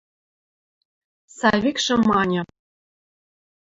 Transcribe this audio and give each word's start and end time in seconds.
–Савикшӹ 1.37 1.95
маньы. 2.09 2.41